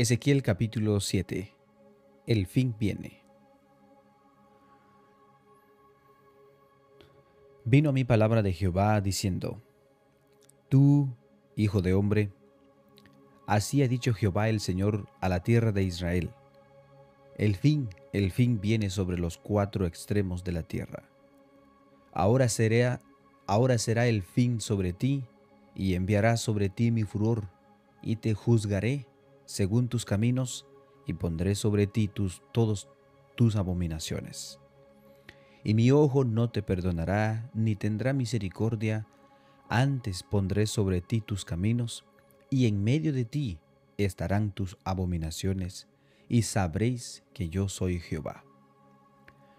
Ezequiel 0.00 0.42
capítulo 0.42 0.98
7. 0.98 1.54
El 2.26 2.46
fin 2.46 2.74
viene. 2.80 3.22
Vino 7.66 7.90
a 7.90 7.92
mi 7.92 8.04
palabra 8.04 8.40
de 8.40 8.54
Jehová 8.54 9.02
diciendo, 9.02 9.62
Tú, 10.70 11.14
hijo 11.54 11.82
de 11.82 11.92
hombre, 11.92 12.32
así 13.46 13.82
ha 13.82 13.88
dicho 13.88 14.14
Jehová 14.14 14.48
el 14.48 14.60
Señor 14.60 15.06
a 15.20 15.28
la 15.28 15.42
tierra 15.42 15.70
de 15.70 15.82
Israel. 15.82 16.30
El 17.36 17.54
fin, 17.56 17.90
el 18.14 18.30
fin 18.30 18.58
viene 18.58 18.88
sobre 18.88 19.18
los 19.18 19.36
cuatro 19.36 19.84
extremos 19.84 20.44
de 20.44 20.52
la 20.52 20.62
tierra. 20.62 21.10
Ahora 22.14 22.48
será, 22.48 23.02
ahora 23.46 23.76
será 23.76 24.06
el 24.06 24.22
fin 24.22 24.62
sobre 24.62 24.94
ti, 24.94 25.24
y 25.74 25.92
enviará 25.92 26.38
sobre 26.38 26.70
ti 26.70 26.90
mi 26.90 27.02
furor, 27.02 27.50
y 28.00 28.16
te 28.16 28.32
juzgaré 28.32 29.09
según 29.50 29.88
tus 29.88 30.04
caminos, 30.04 30.64
y 31.06 31.14
pondré 31.14 31.56
sobre 31.56 31.88
ti 31.88 32.06
tus, 32.06 32.40
todos 32.52 32.88
tus 33.34 33.56
abominaciones. 33.56 34.60
Y 35.64 35.74
mi 35.74 35.90
ojo 35.90 36.24
no 36.24 36.50
te 36.50 36.62
perdonará, 36.62 37.50
ni 37.52 37.74
tendrá 37.74 38.12
misericordia, 38.12 39.08
antes 39.68 40.22
pondré 40.22 40.68
sobre 40.68 41.00
ti 41.00 41.20
tus 41.20 41.44
caminos, 41.44 42.04
y 42.48 42.68
en 42.68 42.84
medio 42.84 43.12
de 43.12 43.24
ti 43.24 43.58
estarán 43.98 44.52
tus 44.52 44.78
abominaciones, 44.84 45.88
y 46.28 46.42
sabréis 46.42 47.24
que 47.34 47.48
yo 47.48 47.68
soy 47.68 47.98
Jehová. 47.98 48.44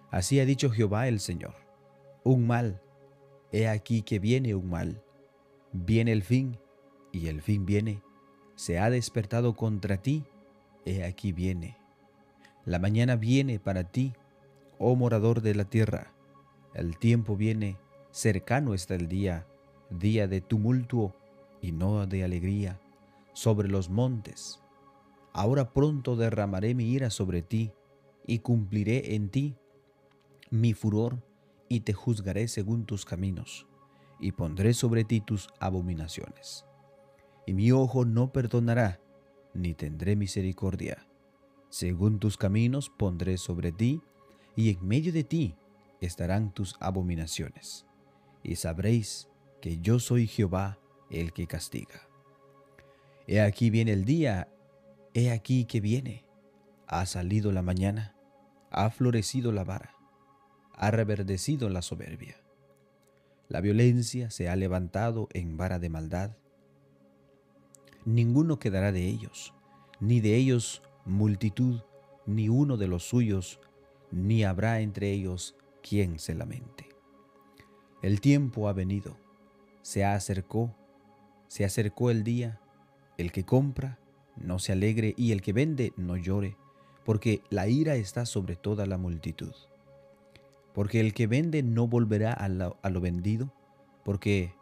Así 0.10 0.40
ha 0.40 0.46
dicho 0.46 0.70
Jehová 0.70 1.10
el 1.10 1.20
Señor, 1.20 1.56
un 2.24 2.48
mal, 2.48 2.82
he 3.52 3.68
aquí 3.68 4.04
que 4.04 4.20
viene 4.20 4.56
un 4.56 4.70
mal, 4.70 5.04
viene 5.74 6.14
el 6.14 6.24
fin, 6.24 6.58
y 7.12 7.28
el 7.28 7.42
fin 7.42 7.66
viene, 7.66 8.02
se 8.62 8.78
ha 8.78 8.92
despertado 8.92 9.56
contra 9.56 9.98
ti, 9.98 10.24
he 10.86 11.04
aquí 11.04 11.32
viene. 11.32 11.78
La 12.64 12.78
mañana 12.78 13.16
viene 13.16 13.58
para 13.58 13.86
ti, 13.86 14.14
oh 14.78 14.96
morador 14.96 15.42
de 15.42 15.56
la 15.56 15.66
tierra. 15.66 16.14
El 16.76 17.00
tiempo 17.00 17.36
viene, 17.36 17.80
cercano 18.12 18.76
está 18.76 18.94
el 18.94 19.08
día, 19.08 19.48
día 19.90 20.28
de 20.28 20.42
tumulto 20.42 21.16
y 21.60 21.72
no 21.72 22.06
de 22.06 22.24
alegría, 22.24 22.80
sobre 23.34 23.68
los 23.68 23.90
montes. 23.90 24.60
Ahora 25.34 25.74
pronto 25.74 26.16
derramaré 26.16 26.76
mi 26.76 26.92
ira 26.92 27.10
sobre 27.10 27.42
ti, 27.42 27.72
y 28.28 28.40
cumpliré 28.40 29.16
en 29.16 29.30
ti 29.30 29.56
mi 30.52 30.76
furor, 30.76 31.24
y 31.68 31.80
te 31.80 31.94
juzgaré 31.94 32.48
según 32.48 32.86
tus 32.86 33.06
caminos, 33.06 33.66
y 34.20 34.34
pondré 34.34 34.76
sobre 34.76 35.04
ti 35.04 35.20
tus 35.20 35.48
abominaciones 35.60 36.68
y 37.52 37.54
mi 37.54 37.74
ojo 37.74 38.06
no 38.06 38.32
perdonará, 38.32 39.02
ni 39.54 39.74
tendré 39.74 40.16
misericordia. 40.16 41.06
Según 41.70 42.18
tus 42.18 42.38
caminos 42.38 42.90
pondré 42.90 43.38
sobre 43.38 43.74
ti, 43.74 44.02
y 44.56 44.70
en 44.70 44.88
medio 44.88 45.12
de 45.12 45.26
ti 45.26 45.58
estarán 46.00 46.54
tus 46.54 46.78
abominaciones. 46.80 47.86
Y 48.42 48.56
sabréis 48.56 49.28
que 49.60 49.80
yo 49.80 50.00
soy 50.00 50.28
Jehová 50.28 50.80
el 51.10 51.34
que 51.34 51.46
castiga. 51.46 52.08
He 53.28 53.42
aquí 53.42 53.70
viene 53.70 53.92
el 53.92 54.06
día, 54.06 54.48
he 55.14 55.30
aquí 55.30 55.66
que 55.66 55.82
viene. 55.82 56.24
Ha 56.88 57.06
salido 57.06 57.52
la 57.52 57.64
mañana, 57.64 58.16
ha 58.70 58.90
florecido 58.92 59.52
la 59.52 59.66
vara, 59.66 59.94
ha 60.74 60.90
reverdecido 60.90 61.68
la 61.68 61.82
soberbia. 61.82 62.38
La 63.50 63.60
violencia 63.60 64.32
se 64.32 64.48
ha 64.48 64.56
levantado 64.56 65.28
en 65.34 65.58
vara 65.58 65.80
de 65.80 65.90
maldad, 65.90 66.38
ninguno 68.06 68.60
quedará 68.60 68.92
de 68.92 69.08
ellos, 69.08 69.54
ni 70.00 70.20
de 70.20 70.36
ellos 70.36 70.82
multitud, 71.06 71.82
ni 72.26 72.50
uno 72.50 72.78
de 72.78 72.88
los 72.88 73.04
suyos, 73.04 73.60
ni 74.12 74.44
habrá 74.44 74.82
entre 74.82 75.12
ellos 75.12 75.56
quien 75.82 76.20
se 76.20 76.36
lamente. 76.36 76.90
El 78.02 78.22
tiempo 78.22 78.68
ha 78.68 78.74
venido, 78.74 79.18
se 79.82 80.06
acercó, 80.06 80.76
se 81.48 81.66
acercó 81.66 82.10
el 82.10 82.24
día, 82.24 82.60
el 83.18 83.32
que 83.32 83.46
compra 83.46 84.00
no 84.38 84.60
se 84.60 84.72
alegre 84.72 85.14
y 85.18 85.32
el 85.32 85.42
que 85.42 85.54
vende 85.54 85.94
no 85.98 86.18
llore, 86.18 86.58
porque 87.06 87.42
la 87.50 87.68
ira 87.68 87.96
está 87.96 88.26
sobre 88.26 88.56
toda 88.56 88.86
la 88.86 88.98
multitud. 88.98 89.54
Porque 90.74 91.00
el 91.00 91.14
que 91.14 91.28
vende 91.28 91.64
no 91.64 91.88
volverá 91.88 92.32
a 92.32 92.48
lo, 92.48 92.78
a 92.82 92.90
lo 92.90 93.02
vendido, 93.02 93.54
porque 94.06 94.54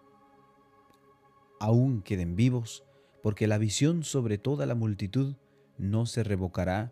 aún 1.59 2.01
queden 2.01 2.35
vivos 2.35 2.83
porque 3.21 3.47
la 3.47 3.57
visión 3.57 4.03
sobre 4.03 4.37
toda 4.37 4.65
la 4.65 4.75
multitud 4.75 5.35
no 5.77 6.05
se 6.05 6.23
revocará, 6.23 6.91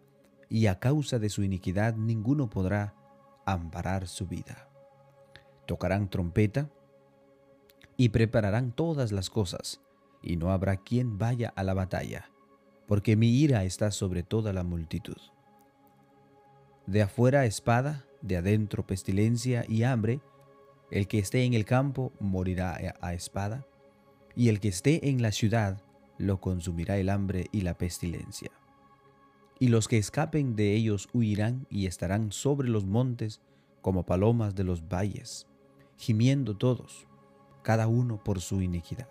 y 0.50 0.68
a 0.68 0.80
causa 0.80 1.20
de 1.20 1.30
su 1.30 1.44
iniquidad 1.44 1.96
ninguno 1.96 2.50
podrá 2.50 2.96
amparar 3.46 4.08
su 4.08 4.28
vida. 4.28 4.70
Tocarán 5.66 6.10
trompeta 6.10 6.70
y 7.98 8.10
prepararán 8.10 8.72
todas 8.72 9.12
las 9.12 9.30
cosas, 9.30 9.82
y 10.22 10.38
no 10.38 10.52
habrá 10.52 10.78
quien 10.78 11.18
vaya 11.18 11.52
a 11.56 11.64
la 11.64 11.74
batalla, 11.74 12.30
porque 12.88 13.16
mi 13.16 13.30
ira 13.30 13.64
está 13.66 13.92
sobre 13.92 14.24
toda 14.24 14.54
la 14.54 14.64
multitud. 14.64 15.18
De 16.86 17.02
afuera 17.02 17.46
espada, 17.46 18.06
de 18.22 18.38
adentro 18.38 18.88
pestilencia 18.88 19.66
y 19.68 19.84
hambre, 19.84 20.22
el 20.92 21.08
que 21.08 21.20
esté 21.20 21.44
en 21.44 21.54
el 21.54 21.66
campo 21.66 22.14
morirá 22.20 22.78
a 23.02 23.14
espada, 23.14 23.66
y 24.36 24.50
el 24.50 24.60
que 24.60 24.70
esté 24.70 25.10
en 25.10 25.22
la 25.22 25.32
ciudad 25.32 25.82
lo 26.18 26.40
consumirá 26.42 26.98
el 26.98 27.10
hambre 27.10 27.48
y 27.52 27.62
la 27.62 27.78
pestilencia. 27.78 28.52
Y 29.60 29.70
los 29.70 29.88
que 29.88 29.98
escapen 29.98 30.56
de 30.56 30.74
ellos 30.74 31.10
huirán 31.14 31.66
y 31.70 31.88
estarán 31.88 32.32
sobre 32.32 32.70
los 32.70 32.86
montes 32.86 33.42
como 33.82 34.06
palomas 34.06 34.56
de 34.56 34.64
los 34.64 34.88
valles, 34.88 35.48
gimiendo 35.98 36.56
todos, 36.56 37.08
cada 37.64 37.88
uno 37.88 38.24
por 38.24 38.40
su 38.40 38.62
iniquidad. 38.62 39.08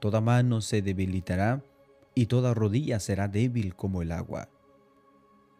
Toda 0.00 0.20
mano 0.20 0.60
se 0.60 0.80
debilitará 0.80 1.62
y 2.14 2.26
toda 2.26 2.54
rodilla 2.54 3.00
será 3.00 3.28
débil 3.28 3.74
como 3.74 4.00
el 4.00 4.12
agua. 4.12 4.48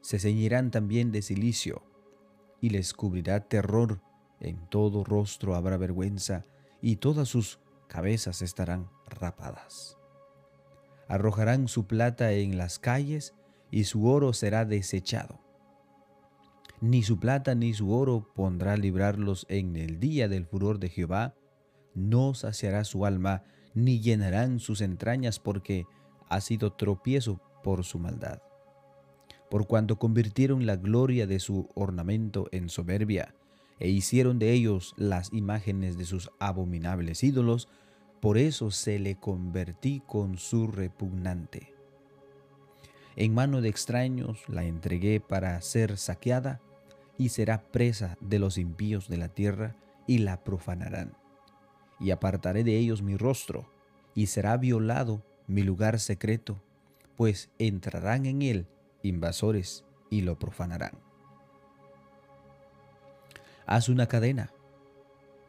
Se 0.00 0.18
ceñirán 0.18 0.70
también 0.70 1.12
de 1.12 1.22
silicio 1.22 1.82
y 2.60 2.70
les 2.70 2.94
cubrirá 2.94 3.40
terror, 3.40 4.00
en 4.40 4.56
todo 4.68 5.04
rostro 5.04 5.54
habrá 5.56 5.76
vergüenza 5.76 6.46
y 6.80 6.96
todas 6.96 7.28
sus 7.28 7.58
cabezas 7.88 8.40
estarán 8.42 8.88
rapadas 9.06 9.97
arrojarán 11.08 11.68
su 11.68 11.86
plata 11.86 12.32
en 12.32 12.58
las 12.58 12.78
calles 12.78 13.34
y 13.70 13.84
su 13.84 14.06
oro 14.06 14.32
será 14.32 14.64
desechado. 14.64 15.40
Ni 16.80 17.02
su 17.02 17.18
plata 17.18 17.54
ni 17.54 17.74
su 17.74 17.92
oro 17.92 18.32
pondrá 18.34 18.76
librarlos 18.76 19.46
en 19.48 19.76
el 19.76 19.98
día 19.98 20.28
del 20.28 20.46
furor 20.46 20.78
de 20.78 20.88
Jehová, 20.88 21.34
no 21.94 22.34
saciará 22.34 22.84
su 22.84 23.04
alma, 23.04 23.42
ni 23.74 24.00
llenarán 24.00 24.60
sus 24.60 24.80
entrañas 24.80 25.40
porque 25.40 25.86
ha 26.28 26.40
sido 26.40 26.72
tropiezo 26.72 27.40
por 27.64 27.84
su 27.84 27.98
maldad. 27.98 28.40
Por 29.50 29.66
cuanto 29.66 29.98
convirtieron 29.98 30.66
la 30.66 30.76
gloria 30.76 31.26
de 31.26 31.40
su 31.40 31.68
ornamento 31.74 32.48
en 32.52 32.68
soberbia, 32.68 33.34
e 33.80 33.88
hicieron 33.88 34.38
de 34.38 34.52
ellos 34.52 34.94
las 34.96 35.32
imágenes 35.32 35.96
de 35.96 36.04
sus 36.04 36.30
abominables 36.38 37.22
ídolos, 37.22 37.68
por 38.20 38.38
eso 38.38 38.70
se 38.70 38.98
le 38.98 39.16
convertí 39.16 40.02
con 40.06 40.38
su 40.38 40.66
repugnante. 40.66 41.74
En 43.16 43.34
mano 43.34 43.60
de 43.60 43.68
extraños 43.68 44.48
la 44.48 44.64
entregué 44.64 45.20
para 45.20 45.60
ser 45.60 45.96
saqueada 45.96 46.60
y 47.16 47.30
será 47.30 47.62
presa 47.62 48.16
de 48.20 48.38
los 48.38 48.58
impíos 48.58 49.08
de 49.08 49.16
la 49.16 49.28
tierra 49.28 49.76
y 50.06 50.18
la 50.18 50.42
profanarán. 50.44 51.16
Y 52.00 52.10
apartaré 52.12 52.64
de 52.64 52.76
ellos 52.76 53.02
mi 53.02 53.16
rostro 53.16 53.68
y 54.14 54.26
será 54.26 54.56
violado 54.56 55.22
mi 55.46 55.62
lugar 55.62 55.98
secreto, 55.98 56.60
pues 57.16 57.50
entrarán 57.58 58.26
en 58.26 58.42
él 58.42 58.66
invasores 59.02 59.84
y 60.10 60.22
lo 60.22 60.38
profanarán. 60.38 60.92
Haz 63.66 63.88
una 63.88 64.06
cadena 64.06 64.52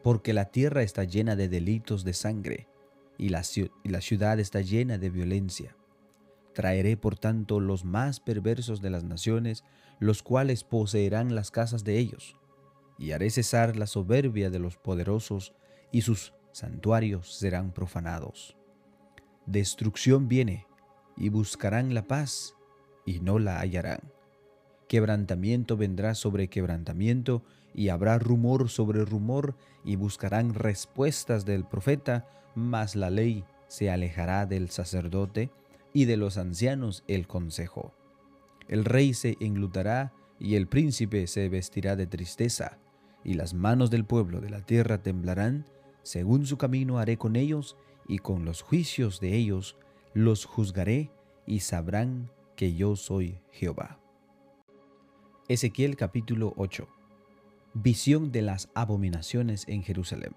porque 0.04 0.34
la 0.34 0.46
tierra 0.46 0.84
está 0.84 1.04
llena 1.04 1.36
de 1.36 1.50
delitos 1.50 2.04
de 2.04 2.14
sangre, 2.14 2.68
y 3.18 3.30
la, 3.30 3.44
ciudad 3.44 4.40
está 4.40 4.62
llena 4.62 4.98
de 4.98 5.10
violencia. 5.10 5.76
Traeré 6.54 6.96
por 6.96 7.18
tanto 7.18 7.60
los 7.60 7.84
más 7.84 8.20
perversos 8.22 8.82
de 8.82 8.90
las 8.90 9.04
naciones, 9.04 9.66
los 10.00 10.24
cuales 10.24 10.64
poseerán 10.64 11.36
las 11.36 11.52
casas 11.52 11.84
de 11.84 12.00
ellos, 12.00 12.38
y 12.98 13.12
haré 13.12 13.30
cesar 13.30 13.76
la 13.76 13.88
soberbia 13.88 14.50
de 14.50 14.60
los 14.60 14.78
poderosos, 14.78 15.54
y 15.92 16.02
sus 16.02 16.34
santuarios 16.54 17.34
serán 17.34 17.74
profanados. 17.74 18.56
Destrucción 19.46 20.30
viene, 20.30 20.66
y 21.18 21.28
buscarán 21.28 21.94
la 21.94 22.08
paz, 22.08 22.56
y 23.06 23.20
no 23.20 23.38
la 23.38 23.60
hallarán. 23.60 24.14
Quebrantamiento 24.88 25.76
vendrá 25.76 26.16
sobre 26.16 26.48
quebrantamiento, 26.48 27.44
y 27.74 27.90
habrá 27.90 28.20
rumor 28.20 28.70
sobre 28.70 29.06
rumor, 29.06 29.56
y 29.84 29.96
buscarán 29.96 30.54
respuestas 30.54 31.46
del 31.46 31.66
profeta, 31.66 32.28
mas 32.56 32.96
la 32.96 33.10
ley 33.10 33.46
se 33.68 33.90
alejará 33.90 34.46
del 34.46 34.70
sacerdote, 34.70 35.52
y 35.94 36.06
de 36.06 36.18
los 36.18 36.38
ancianos 36.38 37.04
el 37.08 37.28
consejo. 37.28 37.94
El 38.68 38.86
rey 38.86 39.14
se 39.14 39.38
englutará 39.40 40.14
y 40.40 40.56
el 40.56 40.68
príncipe 40.68 41.26
se 41.28 41.50
vestirá 41.50 41.96
de 41.96 42.08
tristeza, 42.08 42.78
y 43.24 43.34
las 43.34 43.54
manos 43.54 43.90
del 43.90 44.06
pueblo 44.06 44.40
de 44.40 44.50
la 44.50 44.62
tierra 44.62 45.02
temblarán, 45.02 45.66
según 46.04 46.46
su 46.46 46.58
camino 46.58 47.00
haré 47.00 47.18
con 47.18 47.36
ellos, 47.36 47.76
y 48.08 48.20
con 48.20 48.46
los 48.46 48.62
juicios 48.62 49.20
de 49.20 49.36
ellos 49.36 49.76
los 50.14 50.46
juzgaré, 50.46 51.12
y 51.46 51.62
sabrán 51.62 52.32
que 52.56 52.76
yo 52.76 52.96
soy 52.96 53.40
Jehová. 53.52 54.00
Ezequiel 55.48 55.96
capítulo 55.96 56.54
8 56.58 56.99
Visión 57.76 58.32
de 58.32 58.42
las 58.42 58.70
abominaciones 58.74 59.68
en 59.68 59.84
Jerusalén. 59.84 60.34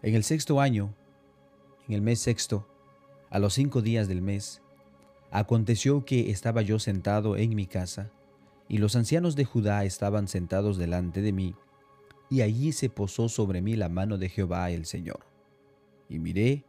En 0.00 0.14
el 0.14 0.24
sexto 0.24 0.62
año, 0.62 0.94
en 1.86 1.94
el 1.94 2.00
mes 2.00 2.20
sexto, 2.20 2.66
a 3.28 3.38
los 3.38 3.52
cinco 3.52 3.82
días 3.82 4.08
del 4.08 4.22
mes, 4.22 4.62
aconteció 5.30 6.06
que 6.06 6.30
estaba 6.30 6.62
yo 6.62 6.78
sentado 6.78 7.36
en 7.36 7.54
mi 7.54 7.66
casa, 7.66 8.10
y 8.66 8.78
los 8.78 8.96
ancianos 8.96 9.36
de 9.36 9.44
Judá 9.44 9.84
estaban 9.84 10.26
sentados 10.26 10.78
delante 10.78 11.20
de 11.20 11.32
mí, 11.32 11.54
y 12.30 12.40
allí 12.40 12.72
se 12.72 12.88
posó 12.88 13.28
sobre 13.28 13.60
mí 13.60 13.76
la 13.76 13.90
mano 13.90 14.16
de 14.16 14.30
Jehová 14.30 14.70
el 14.70 14.86
Señor. 14.86 15.20
Y 16.08 16.18
miré, 16.18 16.64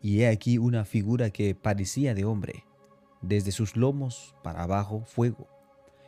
y 0.00 0.20
he 0.20 0.28
aquí 0.28 0.58
una 0.58 0.84
figura 0.84 1.30
que 1.30 1.56
parecía 1.56 2.14
de 2.14 2.24
hombre, 2.24 2.64
desde 3.20 3.50
sus 3.50 3.76
lomos 3.76 4.36
para 4.44 4.62
abajo 4.62 5.04
fuego, 5.06 5.48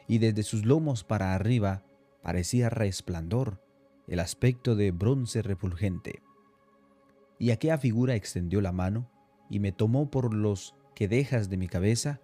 y 0.06 0.18
desde 0.18 0.44
sus 0.44 0.64
lomos 0.64 1.02
para 1.02 1.34
arriba 1.34 1.82
parecía 2.26 2.68
resplandor, 2.70 3.62
el 4.08 4.18
aspecto 4.18 4.74
de 4.74 4.90
bronce 4.90 5.42
refulgente. 5.42 6.24
Y 7.38 7.52
aquella 7.52 7.78
figura 7.78 8.16
extendió 8.16 8.60
la 8.60 8.72
mano, 8.72 9.08
y 9.48 9.60
me 9.60 9.70
tomó 9.70 10.10
por 10.10 10.34
los 10.34 10.74
que 10.96 11.06
dejas 11.06 11.50
de 11.50 11.56
mi 11.56 11.68
cabeza, 11.68 12.20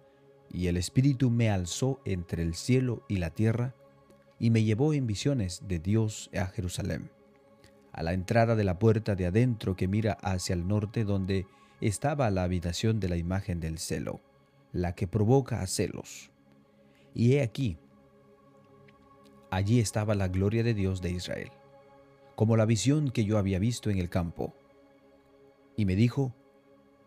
y 0.49 0.67
el 0.67 0.75
Espíritu 0.75 1.31
me 1.31 1.49
alzó 1.49 2.01
entre 2.03 2.43
el 2.43 2.53
cielo 2.53 3.05
y 3.07 3.15
la 3.15 3.29
tierra, 3.29 3.75
y 4.39 4.49
me 4.49 4.65
llevó 4.65 4.93
en 4.93 5.07
visiones 5.07 5.61
de 5.69 5.79
Dios 5.79 6.29
a 6.37 6.47
Jerusalén, 6.47 7.09
a 7.93 8.03
la 8.03 8.11
entrada 8.11 8.57
de 8.57 8.65
la 8.65 8.79
puerta 8.79 9.15
de 9.15 9.27
adentro 9.27 9.77
que 9.77 9.87
mira 9.87 10.17
hacia 10.21 10.53
el 10.53 10.67
norte, 10.67 11.05
donde 11.05 11.47
estaba 11.79 12.29
la 12.29 12.43
habitación 12.43 12.99
de 12.99 13.07
la 13.07 13.15
imagen 13.15 13.61
del 13.61 13.77
celo, 13.79 14.19
la 14.73 14.95
que 14.95 15.07
provoca 15.07 15.61
a 15.61 15.67
celos. 15.67 16.29
Y 17.13 17.35
he 17.35 17.41
aquí, 17.41 17.77
allí 19.53 19.79
estaba 19.79 20.15
la 20.15 20.29
gloria 20.29 20.63
de 20.63 20.73
Dios 20.73 21.01
de 21.01 21.11
Israel, 21.11 21.51
como 22.35 22.57
la 22.57 22.65
visión 22.65 23.11
que 23.11 23.23
yo 23.23 23.37
había 23.37 23.59
visto 23.59 23.91
en 23.91 23.99
el 23.99 24.09
campo. 24.09 24.53
Y 25.77 25.85
me 25.85 25.95
dijo, 25.95 26.33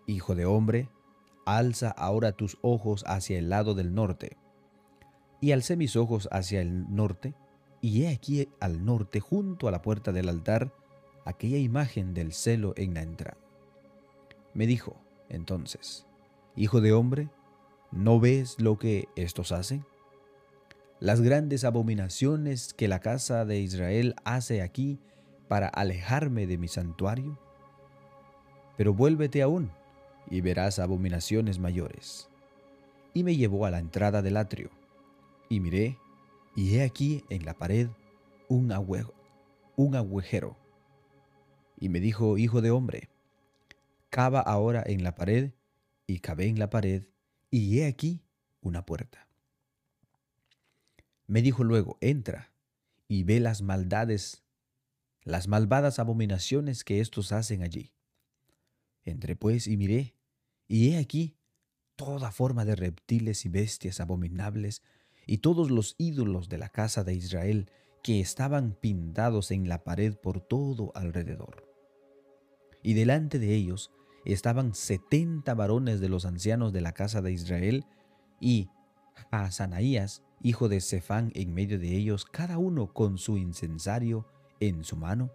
Hijo 0.06 0.36
de 0.36 0.46
hombre, 0.46 0.88
alza 1.44 1.90
ahora 1.90 2.30
tus 2.30 2.58
ojos 2.62 3.02
hacia 3.08 3.38
el 3.38 3.48
lado 3.48 3.74
del 3.74 3.92
norte. 3.94 4.36
Y 5.40 5.50
alcé 5.50 5.76
mis 5.76 5.96
ojos 5.96 6.28
hacia 6.30 6.60
el 6.60 6.94
norte, 6.94 7.34
y 7.80 8.04
he 8.04 8.08
aquí 8.10 8.48
al 8.60 8.84
norte, 8.84 9.18
junto 9.18 9.66
a 9.66 9.72
la 9.72 9.82
puerta 9.82 10.12
del 10.12 10.28
altar, 10.28 10.72
aquella 11.24 11.58
imagen 11.58 12.14
del 12.14 12.32
celo 12.32 12.74
en 12.76 12.94
la 12.94 13.02
entrada. 13.02 13.38
Me 14.54 14.68
dijo, 14.68 14.96
entonces, 15.28 16.06
Hijo 16.54 16.80
de 16.80 16.92
hombre, 16.92 17.28
¿no 17.90 18.20
ves 18.20 18.60
lo 18.60 18.78
que 18.78 19.08
estos 19.16 19.50
hacen? 19.50 19.84
Las 20.98 21.20
grandes 21.20 21.64
abominaciones 21.64 22.72
que 22.72 22.88
la 22.88 23.00
casa 23.00 23.44
de 23.44 23.60
Israel 23.60 24.14
hace 24.24 24.62
aquí 24.62 24.98
para 25.46 25.68
alejarme 25.68 26.46
de 26.46 26.56
mi 26.56 26.68
santuario. 26.68 27.38
Pero 28.76 28.94
vuélvete 28.94 29.42
aún 29.42 29.70
y 30.30 30.40
verás 30.40 30.78
abominaciones 30.78 31.58
mayores. 31.58 32.28
Y 33.12 33.24
me 33.24 33.36
llevó 33.36 33.66
a 33.66 33.70
la 33.70 33.78
entrada 33.78 34.22
del 34.22 34.36
atrio, 34.36 34.70
y 35.48 35.60
miré, 35.60 35.98
y 36.54 36.76
he 36.76 36.82
aquí 36.82 37.24
en 37.30 37.44
la 37.44 37.54
pared 37.54 37.88
un, 38.48 38.72
agujero. 38.72 40.56
Y 41.78 41.88
me 41.88 42.00
dijo, 42.00 42.38
Hijo 42.38 42.60
de 42.60 42.70
hombre, 42.70 43.08
cava 44.10 44.40
ahora 44.40 44.82
en 44.86 45.02
la 45.02 45.14
pared, 45.14 45.52
y 46.06 46.20
cavé 46.20 46.48
en 46.48 46.58
la 46.58 46.70
pared, 46.70 47.04
y 47.50 47.80
he 47.80 47.86
aquí 47.86 48.22
una 48.60 48.84
puerta. 48.84 49.25
Me 51.26 51.42
dijo 51.42 51.64
luego, 51.64 51.98
entra, 52.00 52.52
y 53.08 53.24
ve 53.24 53.40
las 53.40 53.62
maldades, 53.62 54.44
las 55.22 55.48
malvadas 55.48 55.98
abominaciones 55.98 56.84
que 56.84 57.00
éstos 57.00 57.32
hacen 57.32 57.62
allí. 57.62 57.92
Entré 59.02 59.36
pues 59.36 59.66
y 59.66 59.76
miré, 59.76 60.14
y 60.68 60.90
he 60.90 60.98
aquí 60.98 61.36
toda 61.96 62.30
forma 62.30 62.64
de 62.64 62.76
reptiles 62.76 63.44
y 63.44 63.48
bestias 63.48 64.00
abominables, 64.00 64.82
y 65.26 65.38
todos 65.38 65.70
los 65.70 65.96
ídolos 65.98 66.48
de 66.48 66.58
la 66.58 66.68
casa 66.68 67.02
de 67.02 67.14
Israel 67.14 67.70
que 68.02 68.20
estaban 68.20 68.72
pintados 68.72 69.50
en 69.50 69.68
la 69.68 69.82
pared 69.82 70.14
por 70.14 70.40
todo 70.40 70.92
alrededor. 70.94 71.68
Y 72.82 72.94
delante 72.94 73.40
de 73.40 73.52
ellos 73.52 73.90
estaban 74.24 74.74
setenta 74.74 75.54
varones 75.54 75.98
de 75.98 76.08
los 76.08 76.24
ancianos 76.24 76.72
de 76.72 76.80
la 76.80 76.92
casa 76.92 77.22
de 77.22 77.32
Israel, 77.32 77.84
y 78.40 78.68
Hasanaías, 79.30 80.22
hijo 80.42 80.68
de 80.68 80.80
Cefán, 80.80 81.32
en 81.34 81.54
medio 81.54 81.78
de 81.78 81.96
ellos, 81.96 82.24
cada 82.24 82.58
uno 82.58 82.92
con 82.92 83.18
su 83.18 83.36
incensario 83.36 84.26
en 84.60 84.84
su 84.84 84.96
mano, 84.96 85.30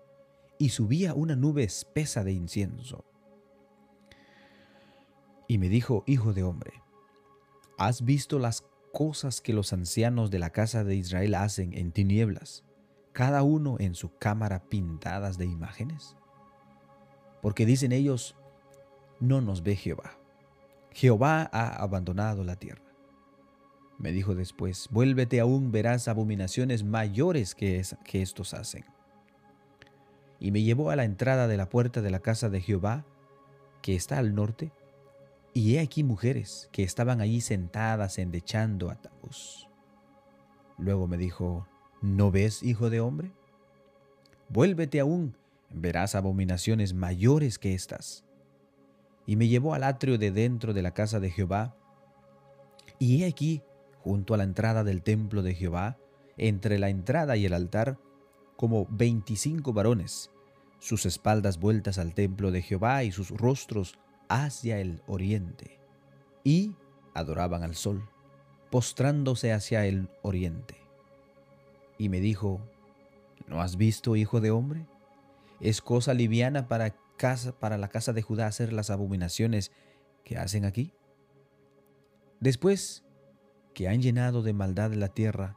y 0.57 0.69
subía 0.69 1.13
una 1.13 1.36
nube 1.36 1.63
espesa 1.63 2.24
de 2.24 2.33
incienso. 2.33 3.03
Y 5.48 5.57
me 5.57 5.69
dijo, 5.69 6.03
Hijo 6.06 6.33
de 6.33 6.44
hombre, 6.44 6.74
¿has 7.77 8.06
visto 8.06 8.39
las 8.39 8.63
cosas 8.94 9.42
que 9.42 9.53
los 9.53 9.74
ancianos 9.74 10.31
de 10.31 10.39
la 10.39 10.51
casa 10.51 10.83
de 10.83 10.95
Israel 10.95 11.36
hacen 11.36 11.74
en 11.74 11.92
tinieblas, 11.92 12.63
cada 13.12 13.44
uno 13.44 13.77
en 13.80 13.95
su 13.95 14.15
cámara 14.18 14.69
pintadas 14.69 15.38
de 15.38 15.45
imágenes? 15.45 16.15
Porque 17.42 17.65
dicen 17.65 17.92
ellos, 17.92 18.36
no 19.19 19.42
nos 19.42 19.63
ve 19.63 19.75
Jehová. 19.75 20.18
Jehová 20.92 21.50
ha 21.51 21.81
abandonado 21.81 22.44
la 22.44 22.56
tierra. 22.56 22.90
Me 24.01 24.12
dijo 24.12 24.33
después, 24.33 24.88
vuélvete 24.89 25.39
aún, 25.39 25.71
verás 25.71 26.07
abominaciones 26.07 26.83
mayores 26.83 27.53
que, 27.53 27.80
que 28.03 28.24
estos 28.24 28.56
hacen. 28.56 28.83
Y 30.39 30.50
me 30.50 30.63
llevó 30.63 30.89
a 30.89 30.95
la 30.95 31.03
entrada 31.03 31.48
de 31.48 31.56
la 31.56 31.69
puerta 31.69 32.01
de 32.01 32.09
la 32.09 32.19
casa 32.19 32.50
de 32.50 32.62
Jehová, 32.62 33.06
que 33.83 33.94
está 33.94 34.18
al 34.18 34.33
norte, 34.33 34.71
y 35.53 35.75
he 35.75 35.80
aquí 35.81 36.03
mujeres 36.03 36.68
que 36.71 36.81
estaban 36.81 37.21
allí 37.21 37.42
sentadas 37.42 38.18
endechando 38.18 38.89
a 38.89 38.95
Tabús. 38.95 39.69
Luego 40.80 41.07
me 41.07 41.18
dijo, 41.18 41.68
¿no 42.02 42.31
ves, 42.31 42.64
hijo 42.64 42.90
de 42.90 43.02
hombre? 43.02 43.31
Vuélvete 44.49 44.99
aún, 44.99 45.37
verás 45.69 46.16
abominaciones 46.16 46.95
mayores 46.95 47.59
que 47.59 47.75
estas. 47.75 48.25
Y 49.28 49.35
me 49.35 49.47
llevó 49.47 49.75
al 49.75 49.83
atrio 49.83 50.18
de 50.18 50.31
dentro 50.31 50.73
de 50.73 50.81
la 50.81 50.95
casa 50.95 51.19
de 51.19 51.30
Jehová, 51.30 51.75
y 52.97 53.21
he 53.21 53.28
aquí, 53.28 53.61
junto 54.03 54.33
a 54.33 54.37
la 54.37 54.43
entrada 54.43 54.83
del 54.83 55.01
templo 55.03 55.41
de 55.43 55.55
Jehová, 55.55 55.97
entre 56.37 56.79
la 56.79 56.89
entrada 56.89 57.37
y 57.37 57.45
el 57.45 57.53
altar, 57.53 57.97
como 58.55 58.87
veinticinco 58.89 59.73
varones, 59.73 60.31
sus 60.79 61.05
espaldas 61.05 61.59
vueltas 61.59 61.97
al 61.97 62.13
templo 62.13 62.51
de 62.51 62.61
Jehová 62.61 63.03
y 63.03 63.11
sus 63.11 63.29
rostros 63.29 63.97
hacia 64.29 64.79
el 64.79 65.01
oriente 65.07 65.79
y 66.43 66.75
adoraban 67.13 67.63
al 67.63 67.75
sol, 67.75 68.07
postrándose 68.69 69.51
hacia 69.51 69.85
el 69.85 70.09
oriente. 70.21 70.77
Y 71.97 72.09
me 72.09 72.19
dijo, 72.19 72.61
¿no 73.47 73.61
has 73.61 73.77
visto, 73.77 74.15
hijo 74.15 74.41
de 74.41 74.51
hombre? 74.51 74.87
Es 75.59 75.81
cosa 75.81 76.13
liviana 76.13 76.67
para, 76.67 76.95
casa, 77.17 77.51
para 77.51 77.77
la 77.77 77.89
casa 77.89 78.13
de 78.13 78.21
Judá 78.21 78.47
hacer 78.47 78.73
las 78.73 78.89
abominaciones 78.89 79.71
que 80.23 80.37
hacen 80.37 80.65
aquí. 80.65 80.93
Después 82.39 83.03
que 83.73 83.87
han 83.87 84.01
llenado 84.01 84.42
de 84.42 84.54
maldad 84.54 84.94
la 84.94 85.07
tierra, 85.07 85.56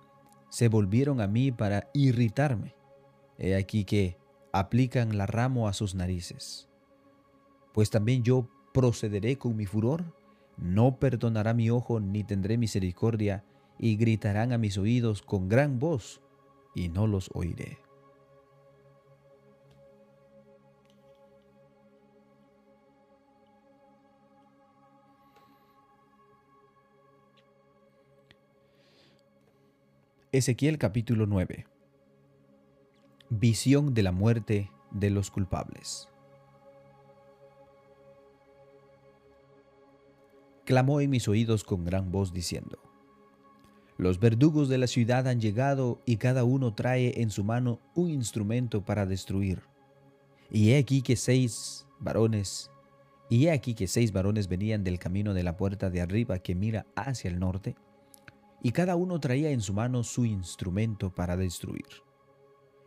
se 0.48 0.68
volvieron 0.68 1.20
a 1.20 1.26
mí 1.26 1.50
para 1.50 1.90
irritarme. 1.94 2.74
He 3.38 3.56
aquí 3.56 3.84
que 3.84 4.16
aplican 4.52 5.18
la 5.18 5.26
ramo 5.26 5.66
a 5.66 5.72
sus 5.72 5.94
narices. 5.94 6.68
Pues 7.72 7.90
también 7.90 8.22
yo 8.22 8.48
procederé 8.72 9.36
con 9.36 9.56
mi 9.56 9.66
furor, 9.66 10.04
no 10.56 11.00
perdonará 11.00 11.54
mi 11.54 11.70
ojo 11.70 11.98
ni 11.98 12.22
tendré 12.22 12.56
misericordia, 12.56 13.44
y 13.78 13.96
gritarán 13.96 14.52
a 14.52 14.58
mis 14.58 14.78
oídos 14.78 15.22
con 15.22 15.48
gran 15.48 15.80
voz, 15.80 16.20
y 16.74 16.88
no 16.88 17.08
los 17.08 17.30
oiré. 17.34 17.78
Ezequiel 30.34 30.78
capítulo 30.78 31.26
9 31.26 31.64
Visión 33.30 33.94
de 33.94 34.02
la 34.02 34.10
muerte 34.10 34.68
de 34.90 35.10
los 35.10 35.30
culpables. 35.30 36.08
clamó 40.64 41.00
en 41.00 41.10
mis 41.10 41.28
oídos 41.28 41.62
con 41.62 41.84
gran 41.84 42.10
voz 42.10 42.32
diciendo, 42.32 42.80
Los 43.96 44.18
verdugos 44.18 44.68
de 44.68 44.78
la 44.78 44.88
ciudad 44.88 45.28
han 45.28 45.40
llegado 45.40 46.00
y 46.04 46.16
cada 46.16 46.42
uno 46.42 46.74
trae 46.74 47.22
en 47.22 47.30
su 47.30 47.44
mano 47.44 47.78
un 47.94 48.10
instrumento 48.10 48.84
para 48.84 49.06
destruir. 49.06 49.62
Y 50.50 50.72
he 50.72 50.78
aquí 50.78 51.02
que 51.02 51.14
seis 51.14 51.86
varones, 52.00 52.72
y 53.30 53.46
he 53.46 53.52
aquí 53.52 53.74
que 53.74 53.86
seis 53.86 54.10
varones 54.10 54.48
venían 54.48 54.82
del 54.82 54.98
camino 54.98 55.32
de 55.32 55.44
la 55.44 55.56
puerta 55.56 55.90
de 55.90 56.00
arriba 56.00 56.40
que 56.40 56.56
mira 56.56 56.86
hacia 56.96 57.30
el 57.30 57.38
norte, 57.38 57.76
y 58.64 58.72
cada 58.72 58.96
uno 58.96 59.20
traía 59.20 59.50
en 59.50 59.60
su 59.60 59.74
mano 59.74 60.02
su 60.04 60.24
instrumento 60.24 61.14
para 61.14 61.36
destruir. 61.36 61.84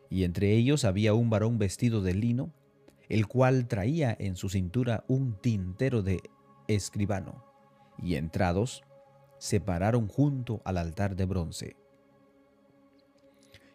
Y 0.09 0.23
entre 0.23 0.53
ellos 0.53 0.83
había 0.83 1.13
un 1.13 1.29
varón 1.29 1.59
vestido 1.59 2.01
de 2.01 2.15
lino, 2.15 2.51
el 3.09 3.27
cual 3.27 3.67
traía 3.67 4.17
en 4.19 4.35
su 4.35 4.49
cintura 4.49 5.05
un 5.07 5.39
tintero 5.39 6.01
de 6.01 6.19
escribano, 6.67 7.45
y 8.01 8.15
entrados, 8.15 8.81
se 9.37 9.61
pararon 9.61 10.07
junto 10.07 10.63
al 10.65 10.77
altar 10.77 11.15
de 11.15 11.25
bronce. 11.25 11.75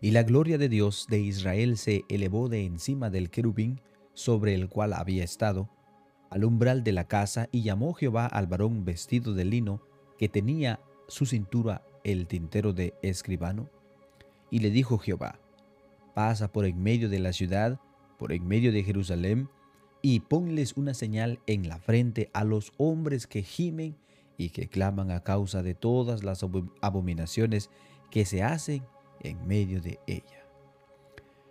Y 0.00 0.10
la 0.10 0.24
gloria 0.24 0.58
de 0.58 0.68
Dios 0.68 1.06
de 1.08 1.20
Israel 1.20 1.78
se 1.78 2.02
elevó 2.08 2.48
de 2.48 2.64
encima 2.64 3.10
del 3.10 3.30
querubín 3.30 3.80
sobre 4.12 4.54
el 4.54 4.68
cual 4.68 4.94
había 4.94 5.22
estado, 5.22 5.70
al 6.30 6.44
umbral 6.44 6.82
de 6.82 6.90
la 6.90 7.06
casa, 7.06 7.48
y 7.52 7.62
llamó 7.62 7.94
Jehová 7.94 8.26
al 8.26 8.48
varón 8.48 8.84
vestido 8.84 9.34
de 9.34 9.44
lino, 9.44 9.82
que 10.18 10.28
tenía 10.28 10.80
su 11.06 11.26
cintura 11.26 11.84
el 12.04 12.26
tintero 12.26 12.72
de 12.72 12.94
escribano, 13.02 13.68
y 14.50 14.58
le 14.58 14.70
dijo 14.70 14.98
Jehová, 14.98 15.38
pasa 16.14 16.52
por 16.52 16.66
en 16.66 16.82
medio 16.82 17.08
de 17.08 17.18
la 17.18 17.32
ciudad, 17.32 17.80
por 18.18 18.32
en 18.32 18.46
medio 18.46 18.72
de 18.72 18.84
Jerusalén, 18.84 19.48
y 20.02 20.20
ponles 20.20 20.76
una 20.76 20.94
señal 20.94 21.38
en 21.46 21.68
la 21.68 21.78
frente 21.78 22.30
a 22.34 22.44
los 22.44 22.72
hombres 22.76 23.26
que 23.26 23.42
gimen 23.42 23.96
y 24.36 24.50
que 24.50 24.68
claman 24.68 25.10
a 25.10 25.22
causa 25.22 25.62
de 25.62 25.74
todas 25.74 26.24
las 26.24 26.44
abominaciones 26.80 27.70
que 28.10 28.24
se 28.24 28.42
hacen 28.42 28.82
en 29.20 29.46
medio 29.46 29.80
de 29.80 30.00
ella. 30.06 30.44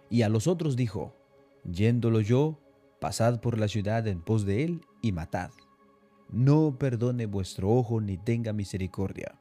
Y 0.09 0.23
a 0.23 0.29
los 0.29 0.47
otros 0.47 0.75
dijo, 0.75 1.15
yéndolo 1.63 2.19
yo, 2.19 2.59
pasad 2.99 3.39
por 3.39 3.57
la 3.57 3.69
ciudad 3.69 4.05
en 4.07 4.21
pos 4.21 4.45
de 4.45 4.65
él 4.65 4.81
y 5.01 5.13
matad. 5.13 5.51
No 6.29 6.77
perdone 6.77 7.25
vuestro 7.25 7.71
ojo 7.71 8.01
ni 8.01 8.17
tenga 8.17 8.53
misericordia. 8.53 9.39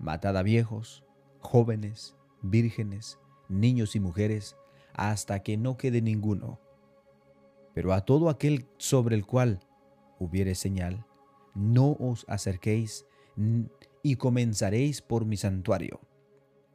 Matad 0.00 0.38
a 0.38 0.42
viejos, 0.42 1.04
jóvenes, 1.40 2.16
vírgenes, 2.40 3.18
niños 3.50 3.94
y 3.94 4.00
mujeres, 4.00 4.56
hasta 4.94 5.40
que 5.42 5.58
no 5.58 5.76
quede 5.76 6.00
ninguno. 6.00 6.58
Pero 7.74 7.92
a 7.92 8.00
todo 8.06 8.30
aquel 8.30 8.66
sobre 8.78 9.14
el 9.14 9.26
cual 9.26 9.60
hubiere 10.18 10.54
señal, 10.54 11.04
no 11.54 11.98
os 12.00 12.24
acerquéis 12.28 13.04
y 14.02 14.16
comenzaréis 14.16 15.02
por 15.02 15.26
mi 15.26 15.36
santuario. 15.36 16.00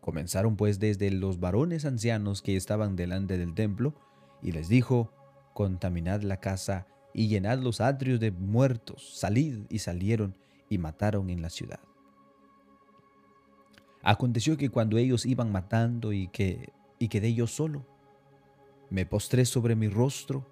Comenzaron 0.01 0.55
pues 0.55 0.77
desde 0.77 1.09
los 1.09 1.39
varones 1.39 1.83
ancianos 1.85 2.43
que 2.43 2.55
estaban 2.55 2.95
delante 2.95 3.39
del 3.39 3.55
templo, 3.55 3.95
y 4.43 4.51
les 4.51 4.69
dijo, 4.69 5.11
contaminad 5.55 6.21
la 6.21 6.39
casa 6.39 6.85
y 7.11 7.27
llenad 7.27 7.57
los 7.57 7.81
atrios 7.81 8.19
de 8.19 8.29
muertos, 8.29 9.17
salid 9.17 9.65
y 9.69 9.79
salieron 9.79 10.37
y 10.69 10.77
mataron 10.77 11.31
en 11.31 11.41
la 11.41 11.49
ciudad. 11.49 11.79
Aconteció 14.05 14.55
que 14.55 14.69
cuando 14.69 14.99
ellos 14.99 15.25
iban 15.25 15.51
matando 15.51 16.13
y 16.13 16.27
que 16.27 16.71
y 16.99 17.07
quedé 17.07 17.33
yo 17.33 17.47
solo, 17.47 17.85
me 18.91 19.07
postré 19.07 19.45
sobre 19.45 19.75
mi 19.75 19.89
rostro 19.89 20.45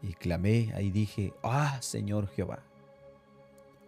y 0.00 0.12
clamé 0.14 0.72
y 0.80 0.90
dije, 0.90 1.34
ah, 1.42 1.78
Señor 1.82 2.28
Jehová, 2.28 2.62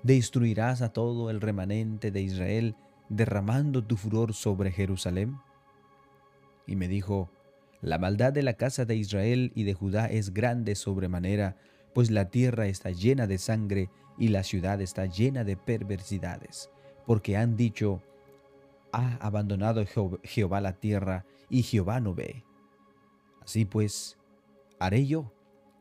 ¿destruirás 0.03 0.83
a 0.83 0.93
todo 0.93 1.31
el 1.31 1.41
remanente 1.41 2.11
de 2.11 2.21
Israel 2.21 2.75
derramando 3.09 3.85
tu 3.85 3.97
furor 3.97 4.35
sobre 4.35 4.73
Jerusalén? 4.73 5.39
Y 6.67 6.75
me 6.75 6.89
dijo, 6.89 7.31
la 7.81 7.99
maldad 7.99 8.33
de 8.33 8.43
la 8.43 8.55
casa 8.55 8.85
de 8.87 8.97
Israel 8.97 9.53
y 9.55 9.63
de 9.63 9.75
Judá 9.75 10.07
es 10.07 10.35
grande 10.35 10.75
sobremanera, 10.75 11.57
pues 11.95 12.11
la 12.11 12.29
tierra 12.29 12.67
está 12.67 12.91
llena 12.91 13.29
de 13.29 13.39
sangre 13.39 13.89
y 14.19 14.29
la 14.29 14.43
ciudad 14.43 14.81
está 14.81 15.07
llena 15.07 15.45
de 15.45 15.57
perversidades, 15.57 16.71
porque 17.07 17.37
han 17.37 17.57
dicho, 17.57 18.03
ha 18.93 19.17
abandonado 19.17 19.85
Jehová 20.23 20.61
la 20.61 20.75
tierra 20.75 21.25
y 21.49 21.63
Jehová 21.63 22.01
no 22.01 22.15
ve. 22.15 22.45
Así 23.41 23.65
pues, 23.65 24.19
haré 24.79 25.07
yo. 25.07 25.33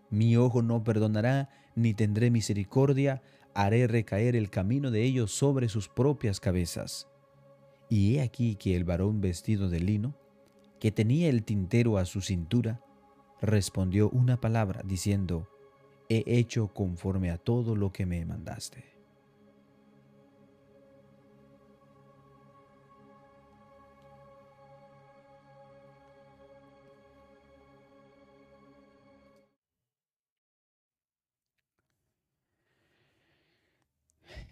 Mi 0.09 0.35
ojo 0.37 0.61
no 0.61 0.83
perdonará, 0.83 1.49
ni 1.75 1.93
tendré 1.93 2.31
misericordia, 2.31 3.21
haré 3.53 3.87
recaer 3.87 4.35
el 4.35 4.49
camino 4.49 4.91
de 4.91 5.03
ellos 5.03 5.31
sobre 5.31 5.69
sus 5.69 5.87
propias 5.87 6.39
cabezas. 6.39 7.07
Y 7.89 8.15
he 8.15 8.21
aquí 8.21 8.55
que 8.55 8.75
el 8.75 8.83
varón 8.83 9.21
vestido 9.21 9.69
de 9.69 9.79
lino, 9.79 10.15
que 10.79 10.91
tenía 10.91 11.29
el 11.29 11.43
tintero 11.43 11.97
a 11.97 12.05
su 12.05 12.21
cintura, 12.21 12.81
respondió 13.41 14.09
una 14.09 14.39
palabra 14.39 14.81
diciendo, 14.83 15.47
He 16.09 16.23
hecho 16.25 16.73
conforme 16.73 17.31
a 17.31 17.37
todo 17.37 17.75
lo 17.75 17.93
que 17.93 18.05
me 18.05 18.25
mandaste. 18.25 18.90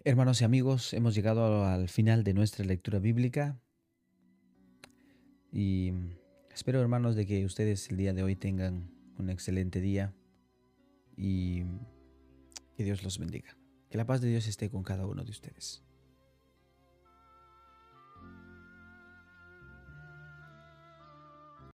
Hermanos 0.09 0.41
y 0.41 0.43
amigos, 0.43 0.95
hemos 0.95 1.13
llegado 1.13 1.65
al 1.67 1.87
final 1.87 2.23
de 2.23 2.33
nuestra 2.33 2.65
lectura 2.65 2.97
bíblica 2.97 3.59
y 5.51 5.93
espero 6.51 6.81
hermanos 6.81 7.15
de 7.15 7.27
que 7.27 7.45
ustedes 7.45 7.91
el 7.91 7.97
día 7.97 8.11
de 8.11 8.23
hoy 8.23 8.35
tengan 8.35 8.89
un 9.19 9.29
excelente 9.29 9.79
día 9.81 10.15
y 11.15 11.61
que 12.75 12.83
Dios 12.83 13.03
los 13.03 13.19
bendiga. 13.19 13.55
Que 13.91 13.99
la 13.99 14.07
paz 14.07 14.19
de 14.21 14.29
Dios 14.29 14.47
esté 14.47 14.71
con 14.71 14.81
cada 14.81 15.05
uno 15.05 15.23
de 15.23 15.29
ustedes. 15.29 15.83